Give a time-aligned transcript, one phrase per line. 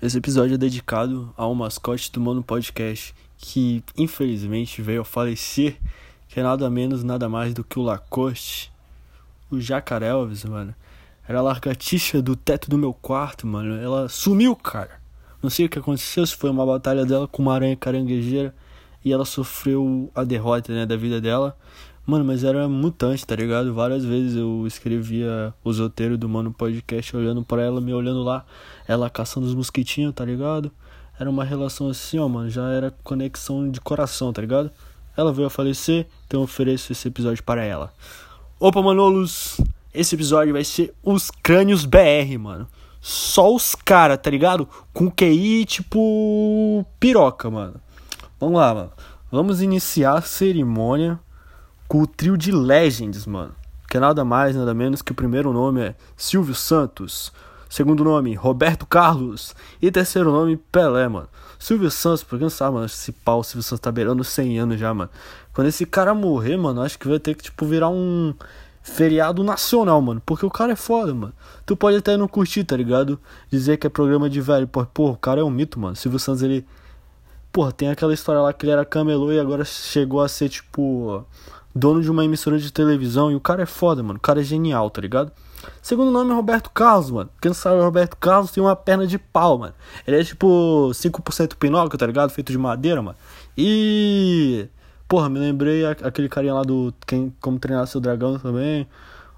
[0.00, 5.78] Esse episódio é dedicado ao mascote do Mano Podcast, que infelizmente veio a falecer,
[6.28, 8.72] que é nada menos, nada mais do que o Lacoste,
[9.50, 10.74] o Jacaré Elvis, mano.
[11.26, 13.76] Era a largatixa do teto do meu quarto, mano.
[13.76, 15.00] Ela sumiu, cara.
[15.42, 18.54] Não sei o que aconteceu, se foi uma batalha dela com uma aranha caranguejeira
[19.04, 21.56] e ela sofreu a derrota, né, da vida dela.
[22.06, 23.72] Mano, mas era mutante, tá ligado?
[23.72, 28.44] Várias vezes eu escrevia os roteiros do Mano Podcast olhando para ela, me olhando lá,
[28.86, 30.70] ela caçando os mosquitinhos, tá ligado?
[31.18, 34.70] Era uma relação assim, ó, mano, já era conexão de coração, tá ligado?
[35.16, 37.90] Ela veio a falecer, então eu ofereço esse episódio para ela.
[38.60, 39.58] Opa, Manolos!
[39.94, 42.68] Esse episódio vai ser os crânios BR, mano.
[43.00, 44.68] Só os cara, tá ligado?
[44.92, 47.80] Com QI tipo piroca, mano.
[48.38, 48.92] Vamos lá, mano.
[49.30, 51.18] Vamos iniciar a cerimônia
[51.88, 53.54] com o trio de Legends, mano.
[53.88, 57.32] Que é nada mais, nada menos que o primeiro nome é Silvio Santos.
[57.68, 59.54] Segundo nome, Roberto Carlos.
[59.80, 61.28] E terceiro nome, Pelé, mano.
[61.58, 64.78] Silvio Santos, por quem não sabe, mano, esse pau, Silvio Santos tá beirando 100 anos
[64.78, 65.10] já, mano.
[65.52, 68.34] Quando esse cara morrer, mano, acho que vai ter que, tipo, virar um
[68.82, 70.22] feriado nacional, mano.
[70.24, 71.32] Porque o cara é foda, mano.
[71.64, 73.18] Tu pode até não curtir, tá ligado?
[73.50, 74.68] Dizer que é programa de velho.
[74.68, 75.96] Pô, pô o cara é um mito, mano.
[75.96, 76.66] Silvio Santos, ele.
[77.50, 81.24] Porra, tem aquela história lá que ele era camelô e agora chegou a ser, tipo
[81.74, 84.18] dono de uma emissora de televisão, e o cara é foda, mano.
[84.18, 85.32] O cara é genial, tá ligado?
[85.82, 87.30] Segundo nome é Roberto Carlos, mano.
[87.40, 89.74] Quem não sabe, Roberto Carlos tem uma perna de pau, mano.
[90.06, 92.30] Ele é tipo 5% Pinóquio, tá ligado?
[92.30, 93.16] Feito de madeira, mano.
[93.56, 94.68] E.
[95.08, 98.86] Porra, me lembrei aquele carinha lá do quem, Como Treinar Seu Dragão também.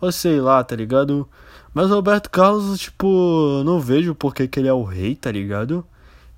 [0.00, 1.28] Ou sei lá, tá ligado?
[1.72, 5.84] Mas o Roberto Carlos, tipo, não vejo porque que ele é o rei, tá ligado?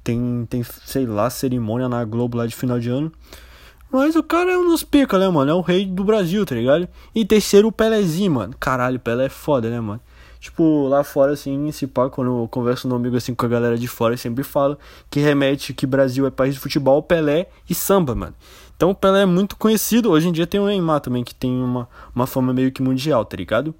[0.03, 3.11] Tem, tem, sei lá, cerimônia na Globo lá de final de ano.
[3.95, 5.53] Mas o cara é um dos pica, né, mano?
[5.53, 6.89] É o rei do Brasil, tá ligado?
[7.15, 8.53] E terceiro, o Pelézinho, mano.
[8.59, 10.01] Caralho, Pelé é foda, né, mano?
[10.41, 13.79] Tipo, lá fora, assim, se pá, quando eu converso no amigo, assim, com a galera
[13.79, 14.77] de fora, eu sempre falo
[15.09, 18.35] que remete que Brasil é país de futebol, Pelé e samba, mano.
[18.77, 20.11] Então o Pelé é muito conhecido.
[20.11, 23.25] Hoje em dia tem o Neymar também, que tem uma, uma fama meio que mundial,
[23.25, 23.73] tá ligado?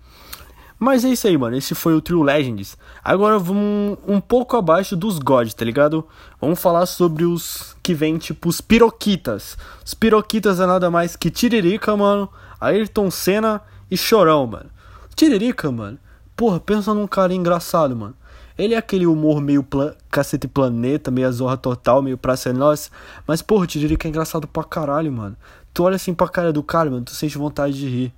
[0.79, 1.57] Mas é isso aí, mano.
[1.57, 2.77] Esse foi o Trio Legends.
[3.03, 6.07] Agora vamos um pouco abaixo dos gods, tá ligado?
[6.41, 9.57] Vamos falar sobre os que vêm, tipo, os piroquitas.
[9.85, 12.29] Os piroquitas é nada mais que Tiririca, mano,
[12.61, 14.71] Ayrton Senna e Chorão, mano.
[15.15, 15.99] Tiririca, mano.
[16.37, 18.15] Porra, pensa num cara engraçado, mano.
[18.57, 22.91] Ele é aquele humor meio pla cacete planeta, meio zorra total, meio praça é nossa.
[23.27, 25.37] Mas, porra, Tiririca é engraçado pra caralho, mano.
[25.73, 28.15] Tu olha assim pra cara do cara, mano, tu sente vontade de rir.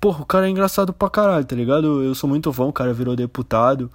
[0.00, 2.02] Porra, o cara é engraçado pra caralho, tá ligado?
[2.02, 3.90] Eu sou muito fã, o cara virou deputado.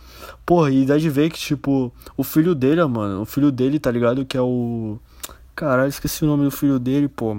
[0.45, 3.89] Porra, e dá de ver que, tipo, o filho dele, mano, o filho dele, tá
[3.89, 4.25] ligado?
[4.25, 4.97] Que é o.
[5.55, 7.37] Caralho, esqueci o nome do filho dele, pô.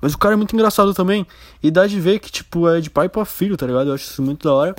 [0.00, 1.24] Mas o cara é muito engraçado também.
[1.62, 3.88] E dá de ver que, tipo, é de pai pra filho, tá ligado?
[3.88, 4.74] Eu acho isso muito da hora.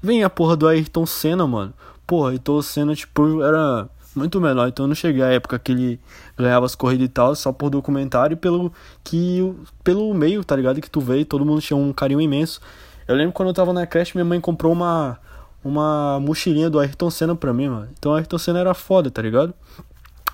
[0.00, 1.74] Vem a porra do Ayrton Senna, mano.
[2.06, 6.00] Porra, Ayrton Senna, tipo, era muito menor, então não cheguei à época que ele
[6.36, 8.72] ganhava as corridas e tal, só por documentário e pelo
[9.04, 9.54] que
[9.84, 10.80] pelo meio, tá ligado?
[10.80, 12.60] Que tu vê, todo mundo tinha um carinho imenso.
[13.06, 15.18] Eu lembro quando eu tava na creche, minha mãe comprou uma
[15.62, 17.88] uma mochilinha do Ayrton Senna pra mim, mano.
[17.98, 19.54] Então o Ayrton Senna era foda, tá ligado?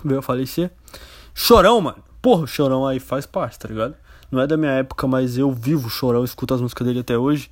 [0.04, 0.70] Veio a falecer.
[1.34, 1.98] Chorão, mano.
[2.22, 3.94] Porra, o Chorão aí faz parte, tá ligado?
[4.30, 7.50] Não é da minha época, mas eu vivo Chorão, escuto as músicas dele até hoje.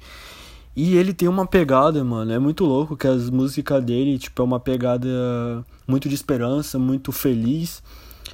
[0.77, 4.45] E ele tem uma pegada, mano, é muito louco que as músicas dele, tipo, é
[4.45, 5.09] uma pegada
[5.87, 7.83] muito de esperança, muito feliz.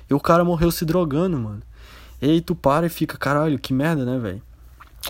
[0.09, 1.63] E o cara morreu se drogando, mano.
[2.21, 4.43] E aí tu para e fica, caralho, que merda, né, velho?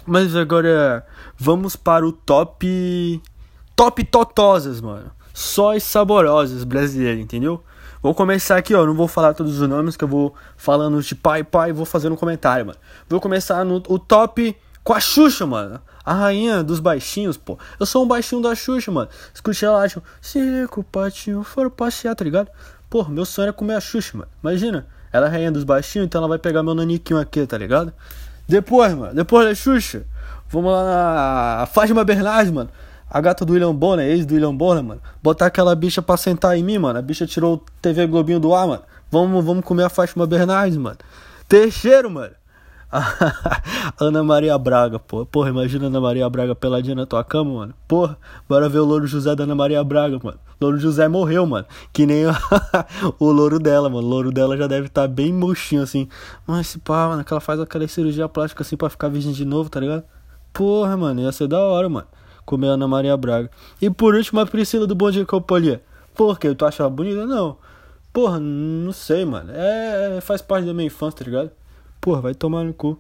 [0.06, 3.20] Mas agora vamos para o top
[3.76, 5.10] top totosas, mano.
[5.32, 7.62] Só as saborosas brasileiras, entendeu?
[8.02, 11.14] Vou começar aqui, ó, não vou falar todos os nomes que eu vou falando de
[11.14, 12.78] pai pai, vou fazer um comentário, mano.
[13.08, 15.80] Vou começar no o top com a Xuxa, mano.
[16.04, 17.58] A rainha dos baixinhos, pô.
[17.78, 19.08] Eu sou um baixinho da Xuxa, mano.
[19.32, 20.38] Escutei ela, tipo, se
[20.76, 22.48] o patinho for passear, tá ligado?
[22.88, 24.30] Pô, meu sonho era comer a Xuxa, mano.
[24.42, 24.86] Imagina.
[25.12, 27.92] Ela é rainha dos baixinhos, então ela vai pegar meu naniquinho aqui, tá ligado?
[28.46, 30.04] Depois, mano, depois da Xuxa,
[30.48, 32.70] vamos lá na Fátima Bernardes, mano.
[33.08, 35.00] A gata do William Bonner, ex do William Bonner, mano.
[35.20, 36.98] Botar aquela bicha pra sentar em mim, mano.
[36.98, 38.82] A bicha tirou o TV Globinho do ar, mano.
[39.10, 40.98] Vamos, vamos comer a Fátima Bernardes, mano.
[41.48, 42.32] Terceiro, mano.
[43.98, 45.24] Ana Maria Braga, pô.
[45.24, 47.74] Porra, imagina Ana Maria Braga peladinha na tua cama, mano.
[47.86, 50.38] Porra, bora ver o louro José da Ana Maria Braga, mano.
[50.60, 51.66] Louro José morreu, mano.
[51.92, 52.26] Que nem
[53.18, 54.06] o louro dela, mano.
[54.06, 56.08] O louro dela já deve estar tá bem murchinho assim.
[56.46, 59.44] Mas se pá, mano, que ela faz aquela cirurgia plástica assim pra ficar virgem de
[59.44, 60.02] novo, tá ligado?
[60.52, 62.06] Porra, mano, ia ser da hora, mano.
[62.44, 63.50] Comer a Ana Maria Braga.
[63.80, 65.80] E por último, a Priscila do Bom Dia Companhia.
[66.14, 66.52] Por quê?
[66.54, 67.24] Tu acha ela bonita?
[67.24, 67.56] Não.
[68.12, 69.52] Porra, não sei, mano.
[69.54, 71.52] É, faz parte da minha infância, tá ligado?
[72.00, 72.98] Porra, vai tomar no cu.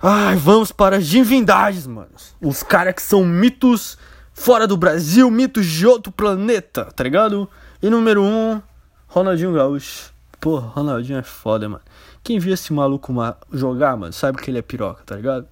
[0.00, 2.10] Ai, vamos para as divindades, mano.
[2.40, 3.98] Os caras que são mitos
[4.32, 7.48] fora do Brasil, mitos de outro planeta, tá ligado?
[7.82, 8.62] E número 1, um,
[9.08, 10.12] Ronaldinho Gaúcho.
[10.40, 11.82] Pô, Ronaldinho é foda, mano.
[12.22, 13.12] Quem viu esse maluco
[13.52, 15.48] jogar, mano, sabe que ele é piroca, tá ligado?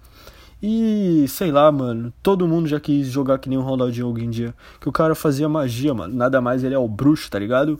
[0.63, 4.55] E sei lá, mano, todo mundo já quis jogar que nem o Ronaldinho algum dia.
[4.81, 6.15] Que o cara fazia magia, mano.
[6.15, 7.79] Nada mais ele é o bruxo, tá ligado?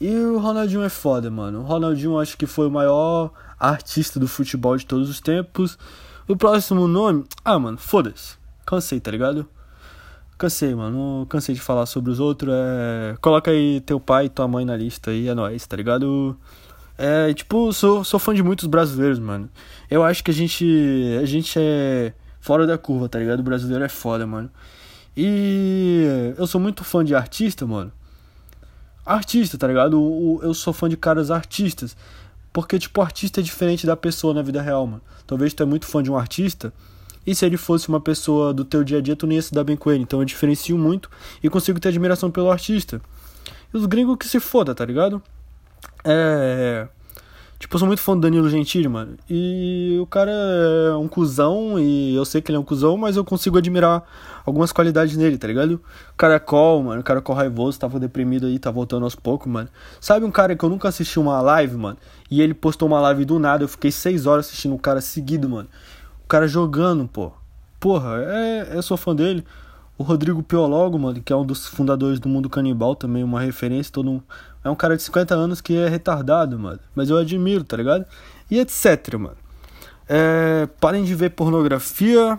[0.00, 1.60] E o Ronaldinho é foda, mano.
[1.60, 5.78] O Ronaldinho acho que foi o maior artista do futebol de todos os tempos.
[6.26, 7.24] O próximo nome.
[7.44, 8.36] Ah, mano, foda-se.
[8.66, 9.48] Cansei, tá ligado?
[10.36, 11.26] Cansei, mano.
[11.28, 12.52] Cansei de falar sobre os outros.
[12.54, 13.16] É...
[13.20, 16.38] Coloca aí teu pai e tua mãe na lista aí, é nóis, tá ligado?
[16.96, 19.48] É, tipo, sou, sou fã de muitos brasileiros, mano.
[19.90, 20.66] Eu acho que a gente.
[21.22, 23.40] A gente é fora da curva, tá ligado?
[23.40, 24.50] O brasileiro é foda, mano.
[25.16, 27.90] E eu sou muito fã de artista, mano.
[29.04, 30.40] Artista, tá ligado?
[30.42, 31.96] Eu sou fã de caras artistas.
[32.52, 35.02] Porque, tipo, artista é diferente da pessoa na vida real, mano.
[35.26, 36.72] Talvez tu é muito fã de um artista.
[37.26, 39.52] E se ele fosse uma pessoa do teu dia a dia, tu nem ia se
[39.52, 40.02] dar bem com ele.
[40.02, 41.10] Então eu diferencio muito
[41.42, 43.00] e consigo ter admiração pelo artista.
[43.72, 45.22] E os gringos que se foda, tá ligado?
[46.04, 46.88] É.
[47.58, 49.16] Tipo, eu sou muito fã do Danilo Gentili, mano.
[49.28, 53.16] E o cara é um cuzão, e eu sei que ele é um cuzão, mas
[53.16, 54.04] eu consigo admirar
[54.46, 55.80] algumas qualidades nele, tá ligado?
[56.16, 59.68] Caracol, mano, Caracol raivoso, tava deprimido aí, tá voltando aos poucos, mano.
[60.00, 61.98] Sabe um cara que eu nunca assisti uma live, mano?
[62.30, 65.48] E ele postou uma live do nada, eu fiquei seis horas assistindo o cara seguido,
[65.48, 65.68] mano.
[66.24, 67.32] O cara jogando, pô.
[67.80, 69.44] Porra, é, eu sou fã dele.
[69.98, 73.92] O Rodrigo Piologo, mano, que é um dos fundadores do Mundo Canibal, também uma referência,
[73.92, 74.20] todo um,
[74.62, 76.78] é um cara de 50 anos que é retardado, mano.
[76.94, 78.06] Mas eu admiro, tá ligado?
[78.48, 79.36] E etc, mano.
[80.08, 82.38] É, parem de ver pornografia,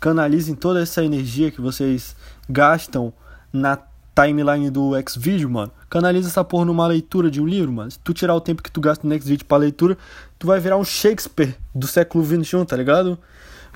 [0.00, 2.16] canalizem toda essa energia que vocês
[2.48, 3.12] gastam
[3.52, 3.78] na
[4.14, 5.70] timeline do Xvideo, mano.
[5.90, 7.90] Canaliza essa porra numa leitura de um livro, mano.
[7.90, 9.98] Se tu tirar o tempo que tu gasta no Xvideo pra leitura,
[10.38, 13.18] tu vai virar um Shakespeare do século XXI, tá ligado?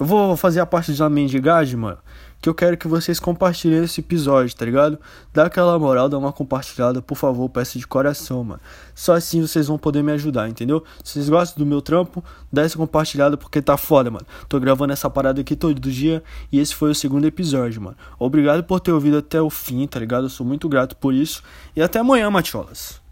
[0.01, 1.99] Eu vou fazer a parte de uma mendigagem, mano
[2.47, 4.99] que eu quero que vocês compartilhem esse episódio, tá ligado?
[5.35, 8.61] Dá aquela moral, dá uma compartilhada, por favor, peço de coração, mano.
[8.95, 10.85] Só assim vocês vão poder me ajudar, entendeu?
[11.03, 12.23] Se vocês gostam do meu trampo,
[12.53, 14.27] dá essa compartilhada porque tá foda, mano.
[14.49, 16.23] Tô gravando essa parada aqui todo dia
[16.53, 17.97] e esse foi o segundo episódio, mano.
[18.17, 20.27] Obrigado por ter ouvido até o fim, tá ligado?
[20.27, 21.43] Eu sou muito grato por isso.
[21.75, 23.06] E até amanhã, Matiolas.